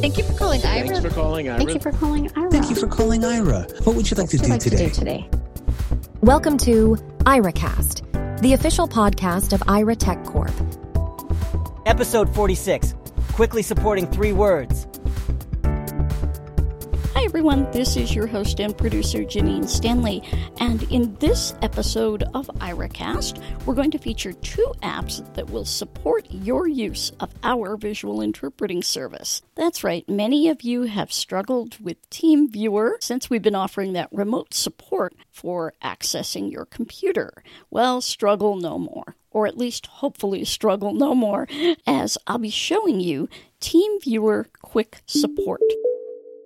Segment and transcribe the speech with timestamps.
[0.00, 0.88] Thank you for calling Aira.
[0.88, 1.58] Thanks for calling, Aira.
[1.58, 2.50] Thank you for calling Aira.
[2.50, 3.84] Thank you for calling Aira.
[3.84, 4.84] What would you like, to, do would you today?
[4.84, 5.28] like to do today?
[6.22, 10.52] Welcome to AiraCast, the official podcast of Aira Tech Corp.
[11.84, 12.94] Episode 46
[13.32, 14.86] Quickly supporting three words.
[17.40, 17.70] Everyone.
[17.70, 20.22] This is your host and producer, Janine Stanley.
[20.60, 26.26] And in this episode of AiraCast, we're going to feature two apps that will support
[26.28, 29.40] your use of our visual interpreting service.
[29.54, 34.52] That's right, many of you have struggled with TeamViewer since we've been offering that remote
[34.52, 37.42] support for accessing your computer.
[37.70, 39.16] Well, struggle no more.
[39.30, 41.48] Or at least hopefully struggle no more,
[41.86, 43.30] as I'll be showing you
[43.62, 45.62] TeamViewer Quick Support.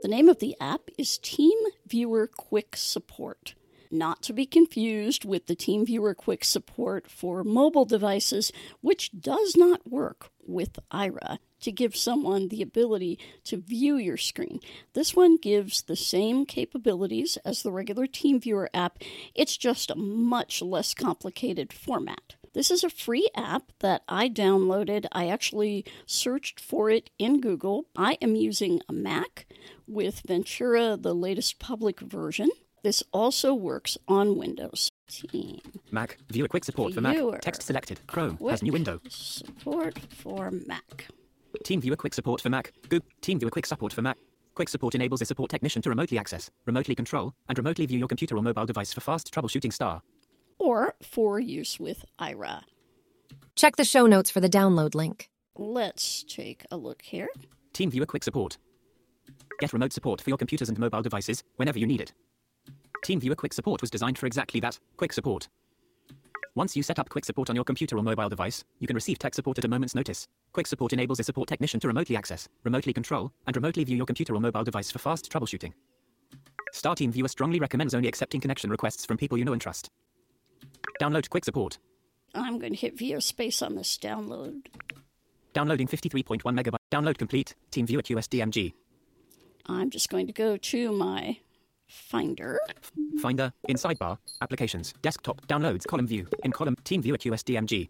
[0.05, 3.55] The name of the app is TeamViewer Quick Support.
[3.91, 9.91] Not to be confused with the TeamViewer Quick Support for mobile devices, which does not
[9.91, 14.61] work with Aira to give someone the ability to view your screen.
[14.93, 18.99] This one gives the same capabilities as the regular TeamViewer app,
[19.35, 22.37] it's just a much less complicated format.
[22.55, 25.07] This is a free app that I downloaded.
[25.11, 27.87] I actually searched for it in Google.
[27.97, 29.47] I am using a Mac
[29.89, 32.49] with Ventura, the latest public version.
[32.85, 34.89] This also works on Windows.
[35.09, 35.61] Team
[35.91, 36.17] Mac.
[36.31, 37.33] Viewer quick support for Viewer.
[37.33, 37.41] Mac.
[37.41, 37.99] Text selected.
[38.07, 39.01] Chrome Quick has new window.
[39.09, 41.09] support for Mac.
[41.65, 42.73] Team Viewer quick support for Mac.
[42.89, 43.09] Google.
[43.21, 44.17] Team Viewer quick support for Mac.
[44.55, 48.07] Quick support enables a support technician to remotely access, remotely control, and remotely view your
[48.07, 50.01] computer or mobile device for fast troubleshooting star.
[50.65, 52.63] Or for use with Aira.
[53.55, 55.29] Check the show notes for the download link.
[55.57, 57.29] Let's take a look here.
[57.75, 58.57] TeamViewer quick support.
[59.61, 62.15] Get remote support for your computers and mobile devices whenever you need it.
[63.05, 65.49] TeamViewer quick support was designed for exactly that, quick support.
[66.55, 69.19] Once you set up quick support on your computer or mobile device, you can receive
[69.19, 70.27] tech support at a moment's notice.
[70.55, 74.07] Quick support enables a support technician to remotely access, remotely control, and remotely view your
[74.07, 75.75] computer or mobile device for fast troubleshooting.
[76.73, 79.91] Star Team Viewer strongly recommends only accepting connection requests from people you know and trust.
[81.01, 81.79] Download quick support.
[82.35, 84.67] I'm going to hit VO space on this download.
[85.53, 86.77] Downloading 53.1 megabyte.
[86.91, 87.55] Download complete.
[87.71, 88.73] Team Viewer QSDMG.
[89.67, 91.39] I'm just going to go to my
[91.87, 92.59] Finder.
[93.21, 97.89] Finder, in sidebar, applications, desktop, downloads, column view, in column, Team Viewer QSDMG.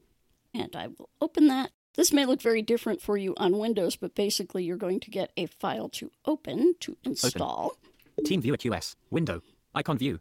[0.53, 1.71] and I will open that.
[1.97, 5.31] This may look very different for you on Windows, but basically you're going to get
[5.37, 7.77] a file to open to install.
[8.25, 9.43] Team Viewer QS, window,
[9.75, 10.19] icon view,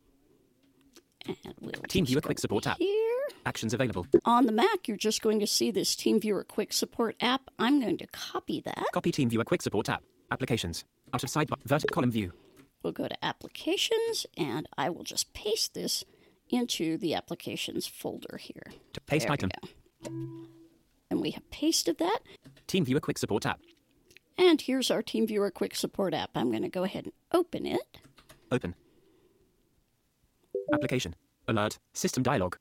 [1.61, 2.77] we'll Team Viewer Quick Support app.
[2.77, 3.27] Here.
[3.45, 4.05] actions available.
[4.25, 7.49] On the Mac, you're just going to see this TeamViewer Quick Support app.
[7.59, 8.85] I'm going to copy that.
[8.93, 10.83] Copy Team Viewer Quick Support app, applications,
[11.13, 12.31] out of sidebar, vert column view,
[12.83, 16.03] We'll go to Applications, and I will just paste this
[16.49, 18.63] into the Applications folder here.
[18.91, 19.49] to paste There item.
[21.09, 22.19] And we have pasted that.
[22.67, 23.61] Team Viewer Quick Support app,
[24.37, 26.31] And here's our TeamViewer Quick Support app.
[26.35, 27.99] I'm going to go ahead and open it.
[28.51, 28.75] open.
[30.71, 31.15] Application,
[31.47, 32.55] alert, system dialog.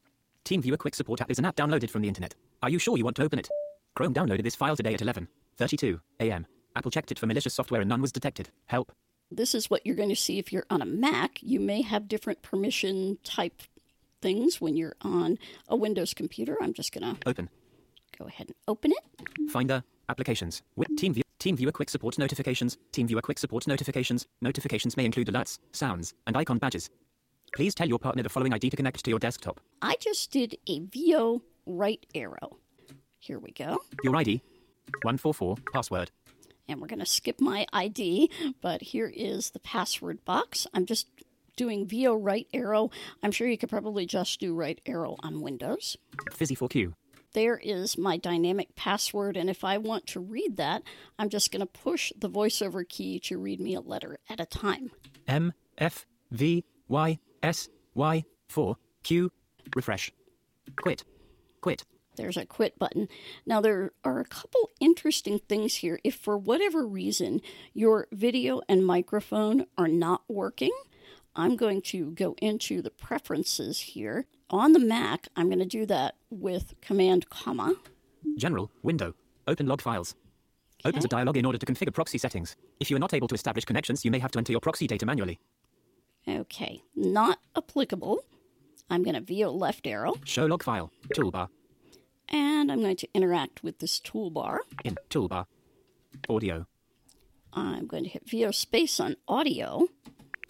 [0.45, 2.35] Team Viewer Quick Support app is an app downloaded from the internet.
[2.63, 3.49] Are you sure you want to open it?
[3.95, 6.47] Chrome downloaded this file today at 11:32 a.m.
[6.75, 8.49] Apple checked it for malicious software and none was detected.
[8.67, 8.93] Help.
[9.31, 11.39] this is what you're going to see if you're on a Mac.
[11.43, 13.63] You may have different permission type
[14.21, 15.39] things when you're on
[15.69, 16.57] a Windows computer.
[16.61, 17.49] I'm just going to Open.
[18.19, 19.51] go ahead and open it.
[19.51, 24.27] Finder, applications, with Team Viewer, Team Viewer Quick Support notifications, Team Viewer Quick Support notifications.
[24.41, 26.89] Notifications may include alerts, sounds, and icon badges.
[27.55, 29.61] Please tell your partner the following ID to connect to your desktop.
[29.83, 32.59] I just did a VO right arrow.
[33.19, 33.79] Here we go.
[34.03, 34.43] Your ID,
[35.03, 36.11] 144, password.
[36.69, 38.31] And we're going to skip my ID,
[38.63, 40.67] but here is the password box.
[40.73, 41.07] I'm just
[41.57, 42.91] doing VO right arrow.
[43.23, 45.99] I'm sure you could probably just do right arrow on Windows.
[46.31, 46.95] Fizzy4Q.
[47.35, 49.37] there is my dynamic password.
[49.37, 50.83] And if I want to read that,
[51.19, 54.47] I'm just going to push the voiceover key to read me a letter at a
[54.47, 54.91] time.
[55.29, 59.31] M F V Y S Y 4 Q
[59.75, 60.13] refresh.
[60.77, 61.05] Quit.
[61.61, 61.85] Quit.
[62.17, 63.09] There's a quit button.
[63.47, 65.99] Now, there are a couple interesting things here.
[66.05, 67.41] If for whatever reason
[67.73, 70.73] your video and microphone are not working,
[71.35, 74.27] I'm going to go into the preferences here.
[74.51, 77.75] On the Mac, I'm going to do that with Command comma.
[78.37, 79.15] General window.
[79.47, 80.15] Open log files.
[80.85, 82.57] Opens a dialog in order to configure proxy settings.
[82.81, 84.87] If you are not able to establish connections, you may have to enter your proxy
[84.87, 85.39] data manually.
[86.29, 88.21] Okay, not applicable.
[88.89, 90.15] I'm going to VO left arrow.
[90.25, 90.91] Show log file.
[91.15, 91.49] Toolbar.
[92.29, 94.59] and I'm going to interact with this toolbar.
[94.85, 95.47] In toolbar.
[96.29, 96.67] Audio.
[97.53, 99.89] I'm going to hit VO space on audio,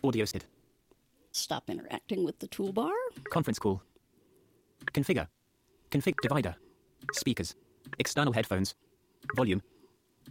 [0.05, 0.45] Audio SID.
[1.33, 2.93] stop interacting with the toolbar.
[3.31, 3.83] Conference call.
[4.93, 5.29] Configure.
[5.91, 6.55] Config divider.
[7.13, 7.55] Speakers.
[7.99, 8.75] External headphones.
[9.37, 9.63] Volume.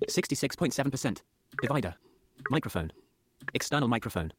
[0.08, 1.22] 66.7%.
[1.62, 1.96] Divider.
[2.50, 2.92] Microphone.
[3.54, 4.32] External microphone.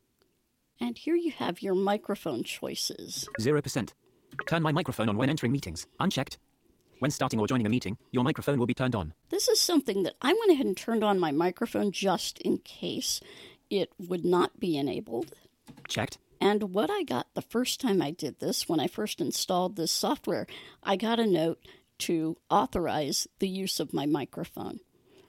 [0.81, 3.29] And here you have your microphone choices.
[3.39, 3.93] 0%.
[4.47, 5.87] Turn my microphone on when entering meetings.
[6.01, 6.39] Unchecked.
[6.99, 9.13] When starting or joining a meeting, your microphone will be turned on.
[9.31, 13.21] This is something that I went ahead and turned on my microphone just in case
[13.71, 15.35] it would not be enabled.
[15.89, 16.19] Checked.
[16.41, 19.93] And what I got the first time I did this, when I first installed this
[19.93, 20.47] software,
[20.83, 21.59] I got a note
[21.99, 24.81] to authorize the use of my microphone.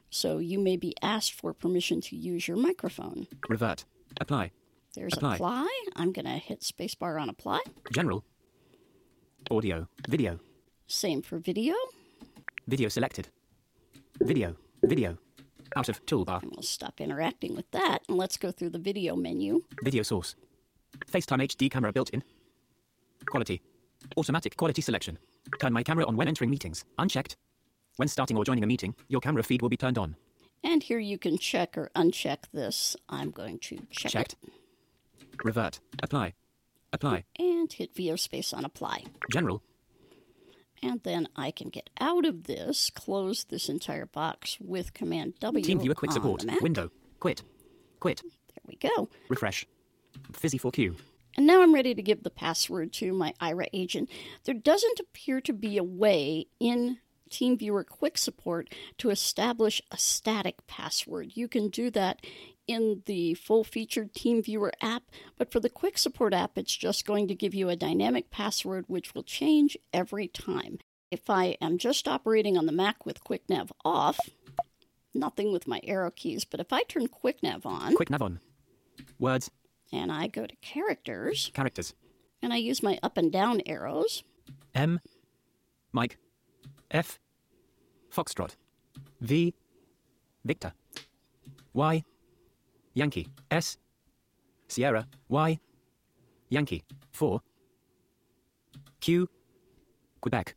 [0.09, 3.27] So you may be asked for permission to use your microphone.
[3.49, 3.85] Revert.
[4.19, 4.51] Apply.
[4.95, 5.35] There's Apply.
[5.35, 5.69] apply.
[5.95, 7.61] I'm going to hit spacebar on apply.
[7.91, 8.23] General.
[9.49, 9.87] Audio.
[10.07, 10.39] Video.
[10.87, 11.73] Same for video.
[12.67, 13.29] Video selected.
[14.21, 14.55] Video.
[14.83, 15.17] Video.
[15.75, 16.43] Out of toolbar.
[16.43, 19.63] And we'll stop interacting with that and let's go through the video menu.
[19.83, 20.35] Video source.
[21.11, 22.23] FaceTime HD camera built in.
[23.25, 23.61] Quality.
[24.15, 25.17] Automatic quality selection.
[25.59, 26.85] Turn my camera on when entering meetings.
[26.99, 27.35] Unchecked.
[27.95, 30.15] When starting or joining a meeting, your camera feed will be turned on.
[30.63, 32.95] And here you can check or uncheck this.
[33.09, 34.33] I'm going to check Checked.
[34.43, 34.62] it
[35.43, 35.79] Revert.
[36.01, 36.33] Apply.
[36.91, 37.23] Apply.
[37.39, 39.03] and hit VO space on apply.
[39.31, 39.63] General.
[40.83, 45.63] And then I can get out of this, close this entire box with Command W.
[45.63, 46.45] Team viewer quick support.
[46.61, 46.91] Window.
[47.19, 47.41] Quit.
[47.99, 48.21] Quit.
[48.21, 49.09] There we go.
[49.29, 49.65] Refresh.
[50.33, 50.95] Fizzy 4Q.
[51.35, 54.09] And now I'm ready to give the password to my Aira agent.
[54.43, 56.99] There doesn't appear to be a way in
[57.31, 61.31] TeamViewer Quick Support to establish a static password.
[61.33, 62.23] You can do that
[62.67, 65.03] in the full featured TeamViewer app,
[65.37, 68.85] but for the Quick Support app, it's just going to give you a dynamic password
[68.87, 70.79] which will change every time.
[71.11, 74.17] If I am just operating on the Mac with QuickNav off,
[75.13, 78.39] nothing with my arrow keys, but if I turn QuickNav on QuickNav on.
[79.19, 79.51] Words.
[79.91, 81.93] and I go to characters, Characters.
[82.41, 84.23] and I use my up and down arrows,
[84.73, 84.99] M.
[85.91, 86.17] Mike.
[86.89, 87.19] F.
[88.11, 88.55] Foxtrot.
[89.21, 89.53] V.
[90.45, 90.73] Victor.
[91.73, 92.03] Y.
[92.93, 93.27] Yankee.
[93.49, 93.77] S.
[94.67, 95.07] Sierra.
[95.29, 95.59] Y.
[96.49, 96.83] Yankee.
[97.11, 97.41] 4.
[99.01, 99.29] Q.
[100.21, 100.55] Quebec.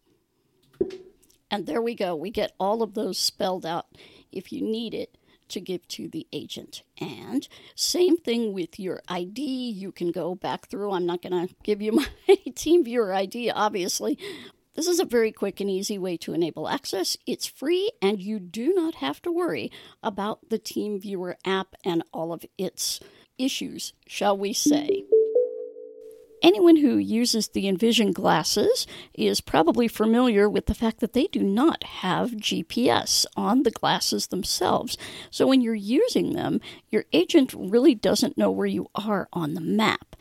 [1.51, 2.15] and there we go.
[2.15, 3.87] We get all of those spelled out
[4.31, 5.17] if you need it
[5.49, 6.83] to give to the agent.
[7.01, 9.43] And same thing with your ID.
[9.71, 10.93] You can go back through.
[10.93, 12.07] I'm not going to give you my
[12.55, 14.19] team viewer ID, obviously.
[14.77, 17.17] This is a very quick and easy way to enable access.
[17.27, 22.31] It's free, and you do not have to worry about the TeamViewer app and all
[22.31, 23.01] of its
[23.39, 25.05] issues, shall we say.
[26.43, 31.43] Anyone who uses the Envision glasses is probably familiar with the fact that they do
[31.43, 34.99] not have GPS on the glasses themselves.
[35.31, 39.63] So when you're using them, your agent really doesn't know where you are on the
[39.63, 40.17] map.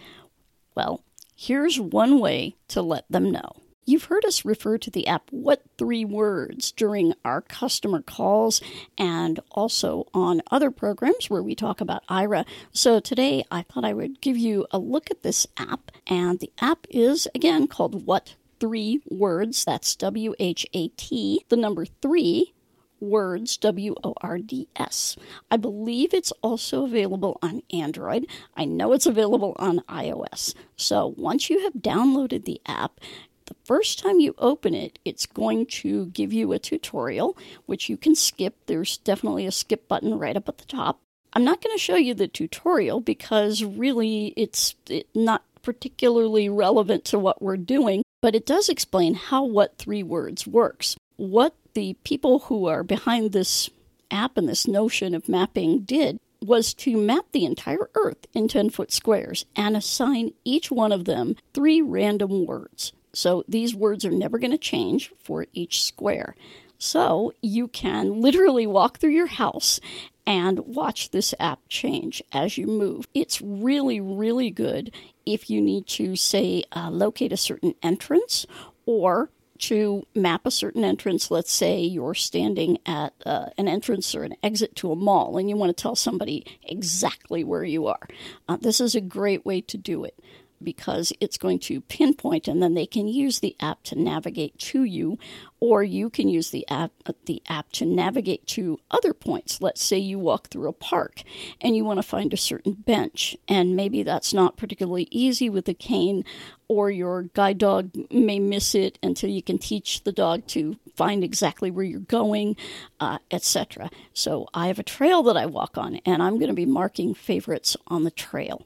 [0.74, 1.04] Well,
[1.36, 3.52] here's one way to let them know.
[3.88, 8.60] You've heard us refer to the app What Three Words during our customer calls
[8.98, 12.48] and also on other programs where we talk about Aira.
[12.72, 15.92] So today I thought I would give you a look at this app.
[16.08, 19.64] And the app is, again, called What Three Words.
[19.64, 22.54] That's W H A T, the number three
[23.00, 25.16] words W O R D S.
[25.52, 28.26] I believe it's also available on Android.
[28.58, 30.56] I know it's available on iOS.
[30.76, 33.00] So once you have downloaded the app,
[33.46, 37.98] the first time you open it, it's going to give you a tutorial, which you
[37.98, 38.56] can skip.
[38.66, 41.00] There's definitely a skip button right up at the top.
[41.34, 47.04] I'm not going to show you the tutorial because really it's it, not particularly relevant
[47.06, 50.96] to what we're doing, but it does explain how What Three Words works.
[51.18, 53.70] What the people who are behind this
[54.10, 58.70] app and this notion of mapping did was to map the entire Earth in 10
[58.70, 62.94] foot squares and assign each one of them three random words.
[63.16, 66.36] So these words are never going to change for each square.
[66.78, 69.80] So you can literally walk through your house
[70.28, 73.08] and watch this app change as you move.
[73.14, 74.92] It's really, really good
[75.26, 78.46] if you need to, say, uh, locate a certain entrance
[78.86, 81.32] or to map a certain entrance.
[81.32, 85.50] Let's say you're standing at uh, an entrance or an exit to a mall and
[85.50, 88.08] you want to tell somebody exactly where you are.
[88.50, 90.20] Uh, this is a great way to do it
[90.62, 94.84] because it's going to pinpoint and then they can use the app to navigate to
[94.84, 95.18] you
[95.60, 96.92] or you can use the app
[97.26, 99.62] the app to navigate to other points.
[99.62, 101.24] Let's say you walk through a park
[101.62, 105.68] and you want to find a certain bench and maybe that's not particularly easy with
[105.68, 106.26] a cane
[106.68, 111.24] or your guide dog may miss it until you can teach the dog to find
[111.24, 112.56] exactly where you're going
[113.00, 116.56] uh, etc so i have a trail that i walk on and i'm going to
[116.56, 118.66] be marking favorites on the trail.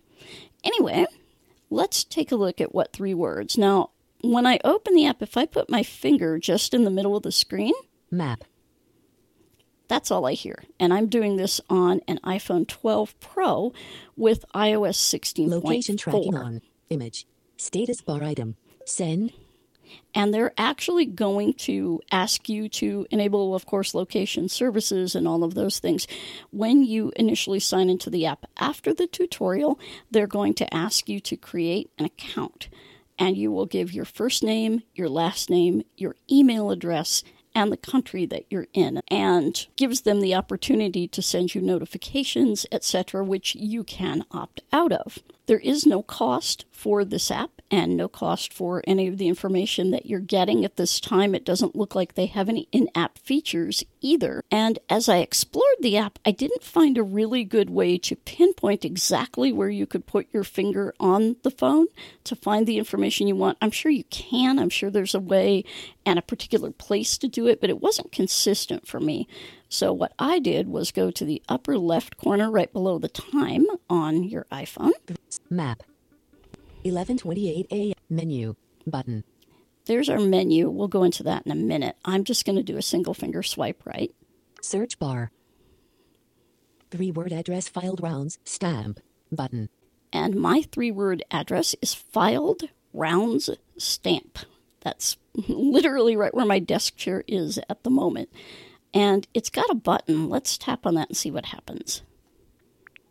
[0.63, 1.05] Anyway
[1.69, 3.57] let's take a look at what three words.
[3.57, 7.15] Now, when I open the app, if I put my finger just in the middle
[7.15, 7.73] of the screen,
[8.11, 8.43] Map.
[9.87, 10.63] That's all I hear.
[10.79, 13.73] And I'm doing this on an iPhone 12 Pro
[14.15, 15.49] with iOS 16.4.
[15.49, 16.61] Location tracking on.
[16.89, 17.25] Image.
[17.57, 18.55] Status bar item.
[18.85, 19.33] Send.
[20.13, 25.43] And they're actually going to ask you to enable, of course, location services and all
[25.43, 26.07] of those things.
[26.51, 29.79] When you initially sign into the app after the tutorial,
[30.11, 32.69] they're going to ask you to create an account,
[33.17, 37.23] and you will give your first name, your last name, your email address,
[37.55, 42.65] and the country that you're in and gives them the opportunity to send you notifications
[42.71, 45.19] etc which you can opt out of.
[45.47, 49.91] There is no cost for this app and no cost for any of the information
[49.91, 53.83] that you're getting at this time it doesn't look like they have any in-app features
[54.01, 58.15] either and as i explored the app i didn't find a really good way to
[58.15, 61.87] pinpoint exactly where you could put your finger on the phone
[62.23, 65.63] to find the information you want i'm sure you can i'm sure there's a way
[66.09, 69.27] and a particular place to do it, but it wasn't consistent for me.
[69.69, 73.65] So, what I did was go to the upper left corner right below the time
[73.89, 74.93] on your iPhone.
[75.49, 75.83] Map.
[76.83, 77.93] 11:28 a.m.
[78.09, 78.55] Menu.
[78.87, 79.23] Button.
[79.85, 80.69] There's our menu.
[80.69, 81.95] We'll go into that in a minute.
[82.05, 84.13] I'm just going to do a single finger swipe right.
[84.61, 85.31] Search bar.
[86.91, 88.39] Three word address filed rounds.
[88.45, 88.99] Stamp.
[89.31, 89.69] Button.
[90.11, 94.39] And my three word address is filed rounds stamp.
[94.81, 95.17] That's
[95.47, 98.29] literally right where my desk chair is at the moment.
[98.93, 100.29] And it's got a button.
[100.29, 102.01] Let's tap on that and see what happens.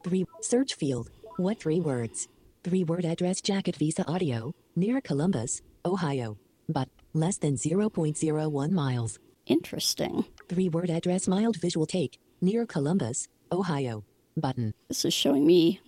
[0.02, 0.26] Three.
[0.40, 1.10] Search field.
[1.37, 2.28] What three words?
[2.64, 4.52] Three word address jacket visa audio.
[4.74, 6.38] Near Columbus, Ohio.
[6.68, 9.18] But less than 0.01 miles.
[9.46, 10.24] Interesting.
[10.48, 12.18] Three word address mild visual take.
[12.40, 14.04] Near Columbus, Ohio.
[14.36, 14.74] Button.
[14.88, 15.80] This is showing me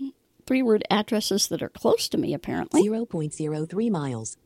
[0.47, 2.89] three word addresses that are close to me, apparently.
[2.89, 4.37] 0.03 miles.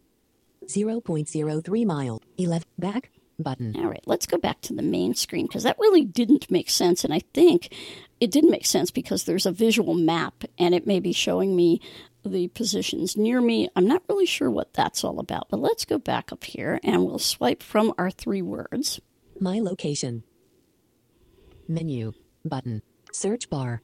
[0.66, 2.23] 0.03 mile.
[2.38, 2.66] 11.
[2.78, 3.11] Back.
[3.38, 3.75] Button.
[3.76, 7.04] All right, let's go back to the main screen because that really didn't make sense.
[7.04, 7.75] And I think
[8.21, 11.81] it didn't make sense because there's a visual map and it may be showing me
[12.25, 13.69] the positions near me.
[13.76, 17.04] I'm not really sure what that's all about, but let's go back up here and
[17.04, 19.00] we'll swipe from our three words.
[19.40, 20.25] My location.
[21.69, 22.12] Menu.
[22.45, 22.83] Button.
[23.12, 23.83] Search bar.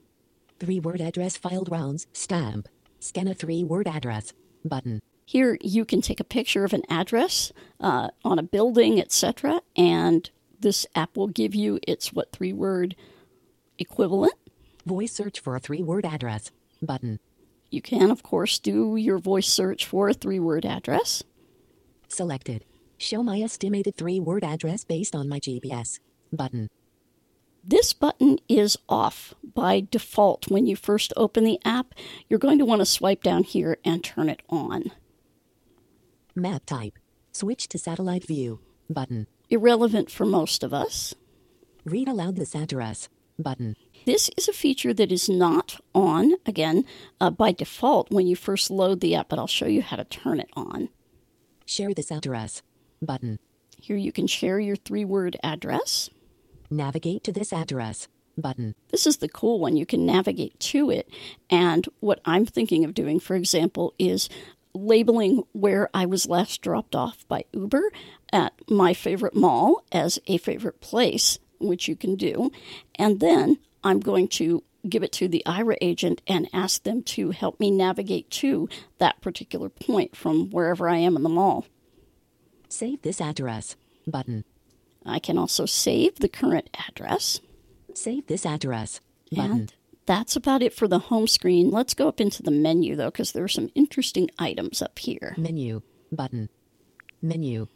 [0.59, 2.07] Three word address filed rounds.
[2.13, 2.69] Stamp.
[2.99, 4.33] Scan a three word address.
[4.65, 5.01] Button.
[5.25, 10.29] Here, you can take a picture of an address uh, on a building, etc., and
[10.59, 12.97] this app will give you its what three word
[13.79, 14.35] equivalent.
[14.85, 16.51] Voice search for a three word address.
[16.83, 17.21] Button.
[17.71, 21.23] You can, of course, do your voice search for a three word address.
[22.09, 22.65] Selected.
[22.99, 26.01] Show my estimated three word address based on my GPS.
[26.33, 26.69] Button.
[27.63, 31.95] This button is off by default when you first open the app.
[32.29, 34.91] You're going to want to swipe down here and turn it on.
[36.35, 36.99] Map type.
[37.33, 38.61] Switch to satellite view.
[38.89, 39.27] Button.
[39.51, 41.15] Irrelevant for most of us.
[41.85, 43.09] Read aloud this address.
[43.39, 43.77] Button.
[44.07, 46.85] This is a feature that is not on, again,
[47.21, 50.05] uh, by default when you first load the app, but I'll show you how to
[50.05, 50.89] turn it on.
[51.67, 52.63] Share this address.
[53.03, 53.39] Button.
[53.81, 56.11] Here you can share your three word address.
[56.71, 58.09] Navigate to this address.
[58.37, 58.75] Button.
[58.89, 59.77] This is the cool one.
[59.77, 61.09] You can navigate to it.
[61.51, 64.29] And what I'm thinking of doing, for example, is
[64.73, 67.91] labeling where I was last dropped off by Uber
[68.33, 72.51] at my favorite mall as a favorite place, which you can do.
[72.95, 77.31] And then I'm going to give it to the Aira agent and ask them to
[77.31, 78.69] help me navigate to
[78.99, 81.67] that particular point from wherever I am in the mall.
[82.69, 83.77] Save this address.
[84.07, 84.45] Button.
[85.05, 87.41] I can also save the current address.
[87.95, 89.01] Save this address.
[89.33, 89.51] Button.
[89.53, 89.75] And
[90.07, 91.71] that's about it for the home screen.
[91.71, 95.35] Let's go up into the menu though, because there are some interesting items up here.
[95.37, 95.83] Menu.
[96.13, 96.49] Button.
[97.23, 97.69] Menu.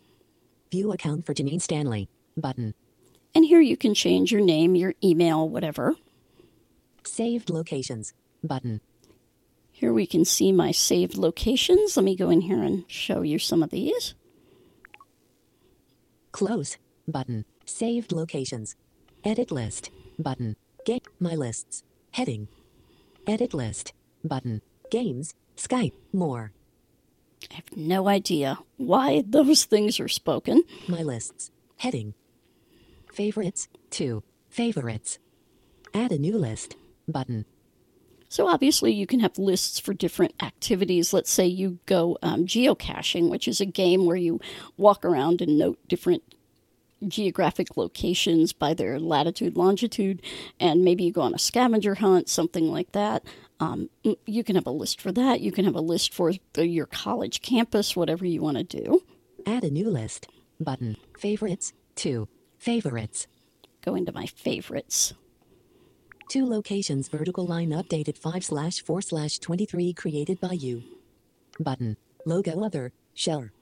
[0.70, 2.08] View account for Janine Stanley.
[2.36, 2.74] Button.
[3.34, 5.96] And here you can change your name, your email, whatever.
[7.04, 8.14] Saved locations.
[8.42, 8.80] Button.
[9.72, 11.96] Here we can see my saved locations.
[11.96, 14.14] Let me go in here and show you some of these.
[16.30, 16.78] Close.
[17.08, 17.44] Button.
[17.64, 18.76] Saved locations.
[19.24, 19.90] Edit list.
[20.18, 20.56] Button.
[20.86, 21.82] Get my lists.
[22.12, 22.48] Heading.
[23.26, 23.92] Edit list.
[24.22, 24.62] Button.
[24.90, 25.34] Games.
[25.56, 25.92] Skype.
[26.12, 26.52] More.
[27.50, 30.62] I have no idea why those things are spoken.
[30.88, 31.50] My lists.
[31.78, 32.14] Heading.
[33.14, 33.68] Favorites.
[33.90, 34.22] 2.
[34.48, 35.18] Favorites.
[35.94, 36.76] Add a new list.
[37.06, 37.44] Button.
[38.28, 41.12] So obviously, you can have lists for different activities.
[41.12, 44.40] Let's say you go um, geocaching, which is a game where you
[44.76, 46.24] walk around and note different
[47.06, 50.20] geographic locations by their latitude, longitude,
[50.58, 53.22] and maybe you go on a scavenger hunt, something like that.
[53.60, 53.90] Um,
[54.26, 55.40] you can have a list for that.
[55.40, 59.04] You can have a list for the, your college campus, whatever you want to do.
[59.46, 60.26] Add a new list.
[60.58, 60.96] Button.
[61.16, 61.72] Favorites.
[61.94, 62.26] 2.
[62.64, 63.26] Favorites.
[63.84, 65.12] go into my favorites.
[66.30, 70.82] Two locations vertical line updated 5 slash 4 slash 23 created by you.
[71.60, 71.98] Button.
[72.24, 72.94] Logo other.
[73.12, 73.52] Share.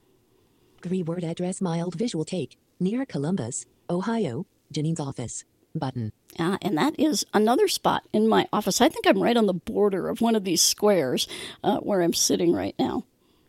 [0.81, 2.57] Three word address mild visual take.
[2.79, 4.45] Near Columbus, Ohio.
[4.71, 5.43] Janine's office.
[5.75, 6.13] Button.
[6.39, 8.79] Uh, and that is another spot in my office.
[8.79, 11.27] I think I'm right on the border of one of these squares
[11.61, 13.03] uh, where I'm sitting right now.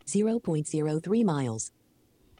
[0.05, 1.71] 0.03 miles.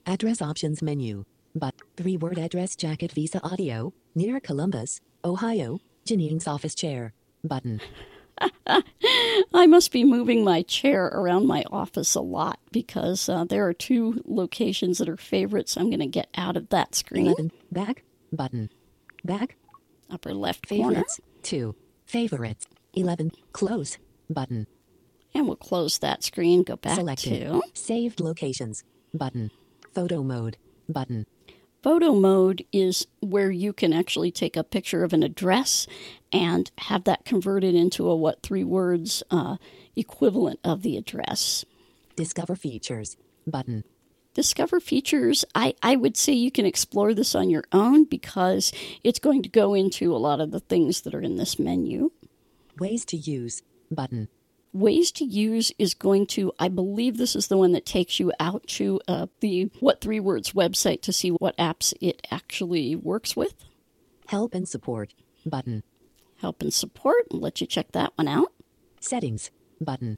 [0.05, 1.23] Address options menu.
[1.55, 3.93] But three word address jacket visa audio.
[4.13, 5.79] Near Columbus, Ohio.
[6.05, 7.13] Janine's office chair.
[7.43, 7.81] Button.
[9.53, 13.73] I must be moving my chair around my office a lot because uh, there are
[13.73, 15.77] two locations that are favorites.
[15.77, 17.27] I'm going to get out of that screen.
[17.27, 17.51] 11.
[17.71, 18.03] Back.
[18.33, 18.69] Button.
[19.23, 19.55] Back.
[20.09, 20.89] Upper left corner.
[20.95, 21.19] Favorites.
[21.43, 21.75] 2.
[22.05, 22.67] Favorites.
[22.93, 23.31] 11.
[23.53, 23.97] Close.
[24.29, 24.67] Button.
[25.33, 27.39] And we'll close that screen, go back Selected.
[27.41, 28.83] to Saved locations.
[29.13, 29.51] Button.
[29.93, 30.57] Photo mode.
[30.87, 31.25] Button.
[31.85, 35.85] Photo mode is where you can actually take a picture of an address
[36.33, 39.57] and have that converted into a what three words uh,
[39.95, 41.63] equivalent of the address.
[42.15, 43.17] Discover features.
[43.45, 43.83] Button.
[44.33, 48.73] Discover features, I, I would say you can explore this on your own because
[49.03, 52.11] it's going to go into a lot of the things that are in this menu.
[52.79, 53.61] Ways to use.
[53.91, 54.27] Button.
[54.75, 58.33] Ways to use is going to, I believe this is the one that takes you
[58.41, 63.37] out to uh, the What Three Words website to see what apps it actually works
[63.37, 63.55] with.
[64.27, 65.13] Help and support.
[65.45, 65.83] Button.
[66.41, 68.51] Help and support, and let you check that one out.
[68.99, 69.49] Settings.
[69.79, 70.17] Button.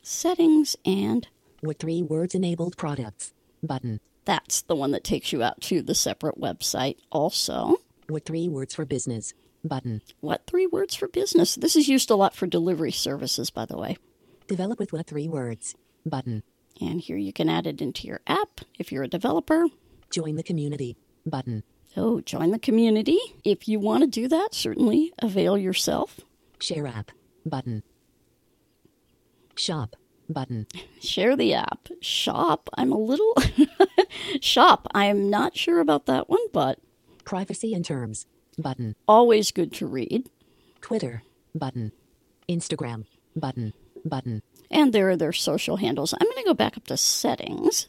[0.00, 1.28] Settings, and
[1.60, 3.34] What three words enabled products.
[3.62, 4.00] Button.
[4.24, 7.76] that's the one that takes you out to the separate website also.
[8.08, 9.34] What three words for business.
[9.64, 10.02] Button.
[10.20, 11.54] What three words for business?
[11.54, 13.96] This is used a lot for delivery services, by the way.
[14.46, 15.74] Develop with what three words.
[16.04, 16.42] Button.
[16.80, 19.66] And here you can add it into your app if you're a developer.
[20.10, 20.96] Join the community.
[21.26, 21.62] Button.
[21.96, 23.18] Oh, join the community.
[23.44, 26.20] If you want to do that, certainly avail yourself.
[26.58, 27.10] Share app.
[27.44, 27.82] Button.
[29.56, 29.96] Shop.
[30.28, 30.66] Button.
[31.00, 31.88] Share the app.
[32.00, 32.70] Shop.
[32.74, 33.34] I'm a little.
[34.40, 34.88] Shop.
[34.94, 36.78] I'm not sure about that one, but
[37.24, 38.26] Privacy and terms.
[38.60, 38.94] Button.
[39.08, 40.28] always good to read.
[40.80, 41.22] Twitter.
[41.54, 41.92] Button.
[42.48, 43.04] Instagram.
[43.36, 43.72] Button.
[44.04, 44.42] Button.
[44.70, 46.14] And there are their social handles.
[46.14, 47.88] I'm going to go back up to settings.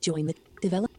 [0.00, 0.90] Join the develop.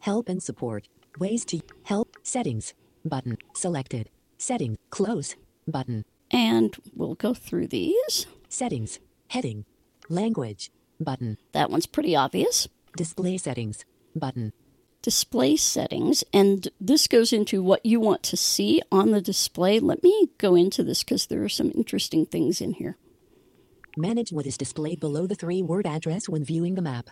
[0.00, 0.88] Help and support.
[1.18, 2.16] Ways to help.
[2.22, 2.74] Settings.
[3.04, 3.38] Button.
[3.54, 4.10] Selected.
[4.38, 4.78] Setting.
[4.90, 5.36] Close.
[5.66, 6.04] Button.
[6.30, 8.26] And we'll go through these.
[8.48, 8.98] Settings.
[9.28, 9.64] Heading.
[10.08, 10.70] Language.
[11.00, 11.38] Button.
[11.52, 12.68] That one's pretty obvious.
[12.96, 13.84] Display settings.
[14.14, 14.52] Button.
[15.02, 16.24] Display settings.
[16.32, 19.78] And this goes into what you want to see on the display.
[19.78, 22.96] Let me go into this because there are some interesting things in here.
[23.96, 27.10] Manage what is displayed below the three word address when viewing the map.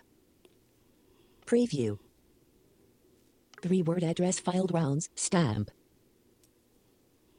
[1.45, 1.99] Preview.
[3.61, 5.09] Three word address filed rounds.
[5.15, 5.71] Stamp.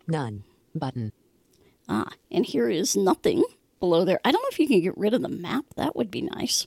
[0.06, 0.44] None.
[0.74, 1.12] Button.
[1.88, 3.44] Ah, and here is nothing
[3.80, 4.20] below there.
[4.24, 5.64] I don't know if you can get rid of the map.
[5.76, 6.66] That would be nice.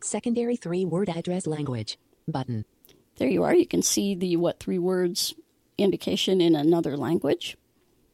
[0.00, 1.98] Secondary three word address language.
[2.28, 2.64] Button.
[3.16, 3.54] There you are.
[3.54, 5.34] You can see the what three words
[5.78, 7.56] indication in another language.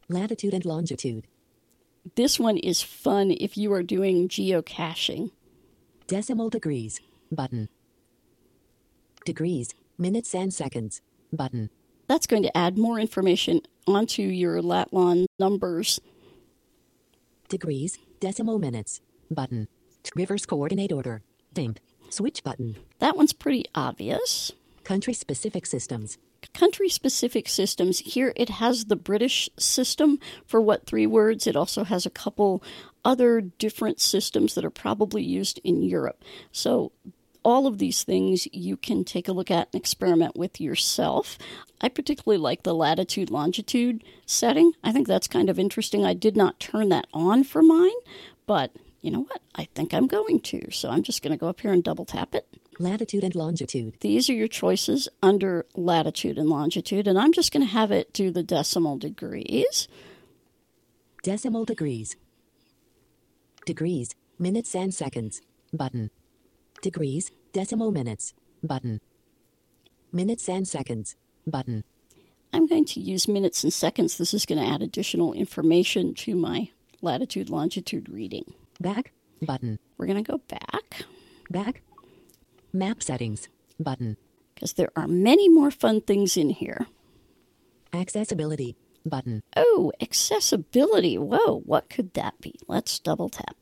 [0.08, 1.26] Latitude and longitude.
[2.14, 5.30] This one is fun if you are doing geocaching.
[6.06, 7.00] Decimal degrees.
[7.30, 7.68] Button.
[9.24, 9.74] Degrees.
[9.98, 11.02] Minutes and seconds.
[11.32, 11.70] Button.
[12.06, 16.00] That's going to add more information onto your Latlon numbers.
[17.48, 17.98] Degrees.
[18.20, 19.02] Decimal minutes.
[19.30, 19.68] Button.
[20.14, 21.22] Reverse coordinate order.
[21.52, 21.80] Dimmed.
[22.08, 22.76] Switch button.
[23.00, 24.52] That one's pretty obvious.
[24.88, 26.16] Country specific systems.
[26.54, 27.98] Country specific systems.
[27.98, 31.46] Here it has the British system for what three words.
[31.46, 32.62] It also has a couple
[33.04, 36.24] other different systems that are probably used in Europe.
[36.52, 36.92] So
[37.44, 41.36] all of these things you can take a look at and experiment with yourself.
[41.82, 44.72] I particularly like the latitude longitude setting.
[44.82, 46.06] I think that's kind of interesting.
[46.06, 47.90] I did not turn that on for mine,
[48.46, 49.42] but you know what?
[49.54, 50.70] I think I'm going to.
[50.70, 52.46] So I'm just going to go up here and double tap it.
[52.78, 53.96] Latitude and longitude.
[54.00, 58.12] These are your choices under latitude and longitude, and I'm just going to have it
[58.12, 59.88] do the decimal degrees.
[61.22, 62.16] Decimal degrees.
[63.66, 64.14] Degrees.
[64.38, 65.42] Minutes and seconds.
[65.72, 66.10] Button.
[66.80, 67.32] Degrees.
[67.52, 68.32] Decimal minutes.
[68.62, 69.00] Button.
[70.12, 71.16] Minutes and seconds.
[71.46, 71.82] Button.
[72.52, 74.16] I'm going to use minutes and seconds.
[74.16, 76.70] This is going to add additional information to my
[77.02, 78.54] latitude longitude reading.
[78.80, 79.12] Back.
[79.42, 79.80] Button.
[79.96, 81.04] We're going to go back
[81.50, 81.80] Back.
[82.78, 83.48] Map settings.
[83.80, 84.16] Button.
[84.54, 86.86] because there are many more fun things in here.
[87.92, 88.76] Accessibility.
[89.04, 89.42] Button.
[89.56, 91.18] Oh, accessibility.
[91.18, 92.54] Whoa, what could that be?
[92.68, 93.56] Let's double tap.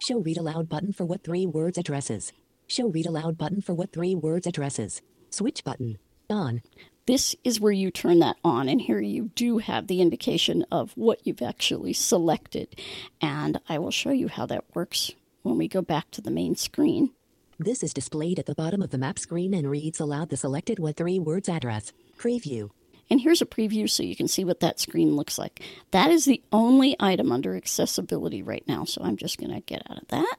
[0.00, 2.32] Show read aloud button for what three words addresses.
[2.66, 5.02] Show read aloud button for what three words addresses.
[5.30, 5.98] Switch button.
[6.28, 6.62] On.
[7.06, 8.68] this is where you turn that on.
[8.68, 12.74] And here you do have the indication of what you've actually selected.
[13.20, 16.56] And I will show you how that works when we go back to the main
[16.56, 17.10] screen.
[17.62, 20.78] This is displayed at the bottom of the map screen and reads aloud the selected
[20.78, 21.92] what three words address.
[22.16, 22.70] Preview.
[23.10, 25.60] And here's a preview so you can see what that screen looks like.
[25.90, 28.84] That is the only item under accessibility right now.
[28.86, 30.36] So I'm just going to get out of that.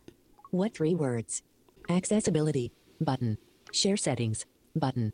[0.50, 1.44] What three words?
[1.88, 2.72] Accessibility.
[3.00, 3.38] Button.
[3.72, 4.48] Share settings.
[4.76, 5.14] Button.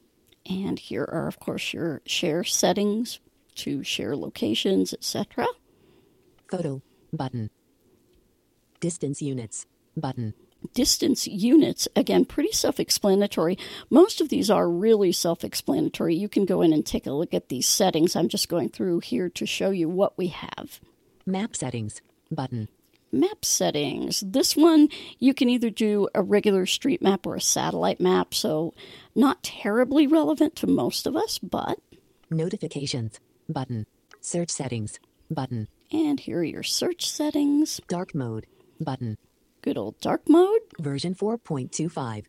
[0.49, 3.19] And here are, of course, your share settings
[3.55, 5.45] to share locations, etc.
[6.49, 6.81] Photo.
[7.11, 7.49] Button.
[8.79, 9.65] Distance units.
[9.97, 10.35] Button.
[10.73, 13.57] Distance units, again, pretty self explanatory.
[13.89, 16.15] Most of these are really self explanatory.
[16.15, 18.15] You can go in and take a look at these settings.
[18.15, 20.79] I'm just going through here to show you what we have.
[21.25, 22.01] Map settings.
[22.31, 22.67] Button.
[23.11, 24.21] Map settings.
[24.21, 24.89] This one,
[25.19, 28.73] you can either do a regular street map or a satellite map, so
[29.15, 31.79] not terribly relevant to most of us, but.
[32.29, 33.19] Notifications.
[33.47, 33.85] Button.
[34.19, 34.99] Search settings.
[35.31, 35.67] Button.
[35.91, 37.79] And here are your search settings.
[37.87, 38.45] Dark mode.
[38.79, 39.17] Button.
[39.67, 40.61] Good old dark mode.
[40.79, 42.23] Version 4.25.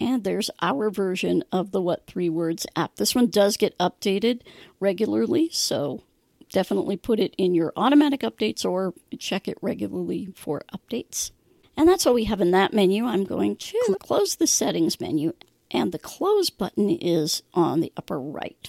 [0.00, 2.96] And there's our version of the What Three Words app.
[2.96, 4.40] This one does get updated
[4.80, 6.02] regularly, so
[6.50, 11.30] definitely put it in your automatic updates or check it regularly for updates.
[11.76, 13.06] And that's all we have in that menu.
[13.06, 15.32] I'm going to close the settings menu,
[15.70, 18.68] and the close button is on the upper right.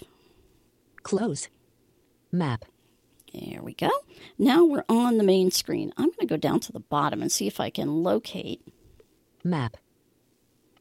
[1.02, 1.50] Close.
[2.32, 2.66] Map.
[3.38, 3.90] There we go.
[4.38, 5.92] Now we're on the main screen.
[5.98, 8.62] I'm going to go down to the bottom and see if I can locate.
[9.44, 9.76] Map.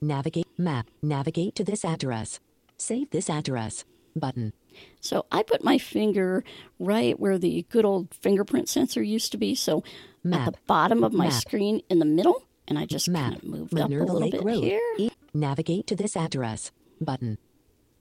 [0.00, 0.46] Navigate.
[0.58, 0.86] Map.
[1.02, 2.38] Navigate to this address.
[2.76, 3.84] Save this address.
[4.16, 4.52] Button.
[5.00, 6.44] So I put my finger
[6.78, 9.54] right where the good old fingerprint sensor used to be.
[9.56, 9.82] So
[10.22, 10.46] Map.
[10.48, 11.32] at the bottom of my Map.
[11.34, 13.32] screen in the middle, and I just Map.
[13.32, 14.62] kind of moved up a Minerva little Lake bit Road.
[14.62, 14.80] here.
[14.98, 16.70] E- Navigate to this address.
[17.00, 17.38] Button.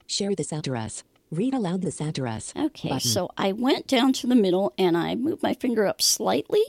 [0.06, 1.04] Share this address.
[1.32, 2.54] Read aloud this address.
[2.56, 3.10] Okay, Button.
[3.10, 6.62] so I went down to the middle and I moved my finger up slightly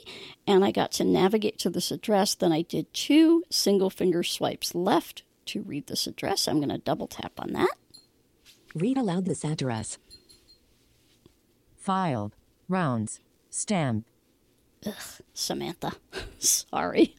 [0.47, 2.33] and I got to navigate to this address.
[2.33, 6.47] Then I did two single finger swipes left to read this address.
[6.47, 7.69] I'm going to double tap on that.
[8.73, 9.99] Read aloud this address.
[11.77, 12.35] filed,
[12.67, 13.19] rounds,
[13.51, 14.05] stamp,
[15.33, 15.93] Samantha.
[16.39, 17.15] Sorry.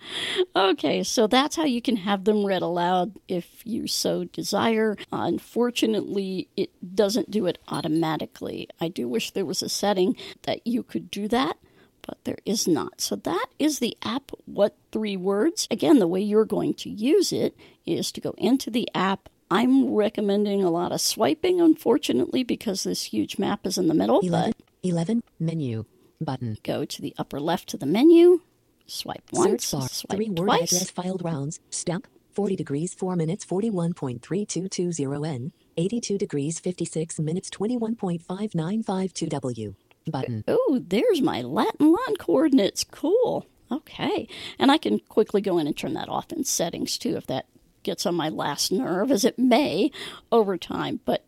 [0.54, 4.96] Okay, so that's how you can have them read aloud if you so desire.
[5.12, 8.68] Uh, unfortunately, it doesn't do it automatically.
[8.80, 11.58] I do wish there was a setting that you could do that,
[12.02, 13.00] but there is not.
[13.00, 15.68] So that is the app What Three Words.
[15.70, 19.28] Again, the way you're going to use it is to go into the app.
[19.50, 24.20] I'm recommending a lot of swiping, unfortunately, because this huge map is in the middle.
[24.20, 24.54] 11.
[24.56, 25.22] But 11.
[25.38, 25.84] Menu.
[26.20, 26.58] Button.
[26.62, 28.40] go to the upper left of the menu,
[28.86, 29.88] swipe once, Search bar.
[29.88, 30.72] swipe Three word twice.
[30.72, 31.60] address filed rounds.
[31.70, 32.06] Step.
[32.32, 35.52] 40 degrees 4 minutes 41.3220 N.
[35.78, 39.74] 82 degrees 56 minutes 21.5952 W.
[40.10, 40.44] Button.
[40.46, 42.84] Oh, there's my Latin line coordinates.
[42.84, 43.46] Cool.
[43.72, 44.28] Okay.
[44.58, 47.46] And I can quickly go in and turn that off in settings too if that
[47.82, 49.90] gets on my last nerve, as it may
[50.30, 51.00] over time.
[51.04, 51.24] But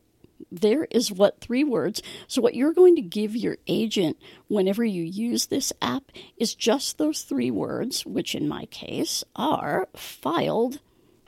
[0.50, 2.02] there is what three words.
[2.26, 4.16] So, what you're going to give your agent
[4.48, 9.88] whenever you use this app is just those three words, which in my case are
[9.94, 10.80] filed,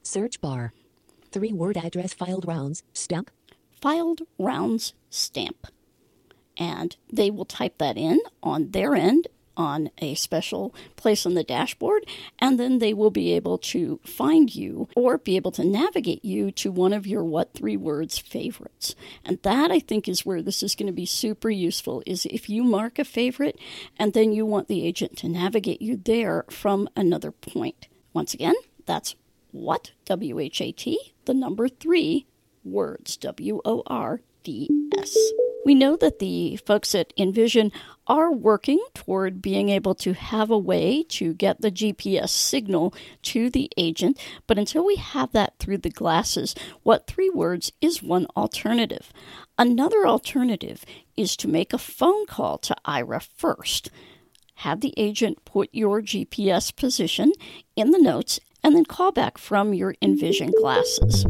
[0.03, 0.73] Search bar.
[1.31, 2.83] Three word address filed rounds.
[2.93, 3.31] stamp.
[3.81, 5.67] filed rounds stamp.
[6.57, 9.29] And they will type that in on their end
[9.61, 12.07] on a special place on the dashboard,
[12.39, 16.51] and then they will be able to find you or be able to navigate you
[16.53, 18.95] to one of your what three words favorites.
[19.25, 22.49] And that I think is where this is going to be super useful is if
[22.49, 23.59] you mark a favorite
[23.99, 27.89] and then you want the agent to navigate you there from another point.
[28.15, 28.55] Once again,
[28.87, 29.15] that's
[29.53, 32.27] what W H A T, the number three
[32.65, 35.17] words W O R D S.
[35.65, 37.71] We know that the folks at Envision
[38.07, 43.51] are working toward being able to have a way to get the GPS signal to
[43.51, 48.27] the agent, but until we have that through the glasses, what three words is one
[48.37, 49.13] alternative.
[49.59, 50.85] Another alternative
[51.17, 53.91] is to make a phone call to Aira first.
[54.57, 57.33] Have the agent put your GPS position
[57.77, 61.27] in the notes and then call back from your Envision glasses.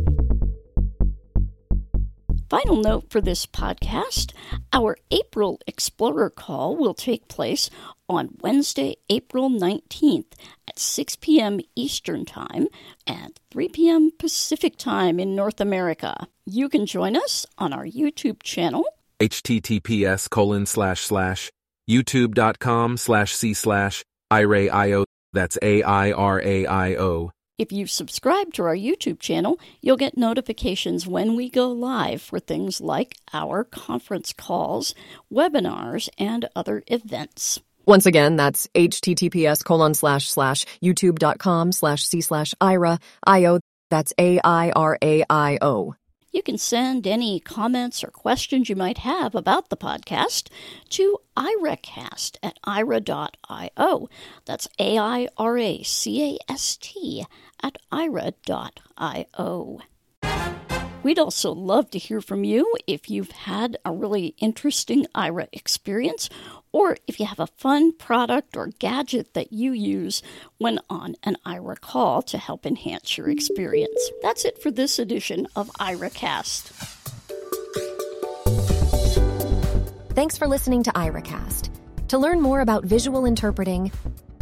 [2.51, 4.33] Final note for this podcast
[4.73, 7.71] our April Explorer call will take place
[8.09, 10.33] on Wednesday, April 19th
[10.67, 11.61] at 6 p.m.
[11.77, 12.67] Eastern Time
[13.07, 14.11] and 3 p.m.
[14.19, 16.27] Pacific Time in North America.
[16.45, 18.85] You can join us on our YouTube channel
[19.21, 21.51] https colon slash slash
[21.89, 27.31] youtube.com slash c slash airaio that's a-i-r-a-i-o
[27.61, 32.41] If you subscribe to our YouTube channel, you'll get notifications when we go live for
[32.41, 34.95] things like our conference calls,
[35.31, 37.61] webinars, and other events.
[37.85, 43.61] Once again, that's https colon slash slash youtube.com slash c slash aira io.
[43.91, 45.95] That's A I R A I O.
[46.31, 50.49] You can send any comments or questions you might have about the podcast
[50.91, 54.09] to AiraCast at aira.io.
[54.45, 57.25] That's A I R A C A S T
[57.63, 59.81] at aira.io.
[61.03, 66.29] We'd also love to hear from you if you've had a really interesting Aira experience
[66.73, 70.23] or if you have a fun product or gadget that you use
[70.59, 74.11] when on an Aira call to help enhance your experience.
[74.23, 76.71] That's it for this edition of AiraCast.
[80.15, 81.71] Thanks for listening to AiraCast.
[82.09, 83.91] To learn more about visual interpreting,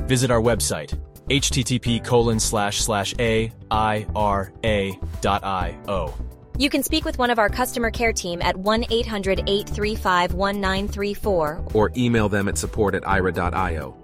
[0.07, 6.15] visit our website http colon slash slash a i r a dot i o.
[6.59, 11.65] You can speak with one of our customer care team at 1 800 835 1934
[11.73, 13.97] or email them at support at aira.io.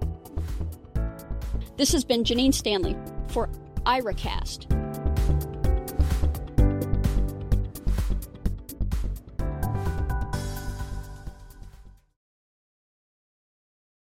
[1.75, 2.95] This has been Janine Stanley
[3.27, 3.49] for
[3.85, 4.71] AiraCast.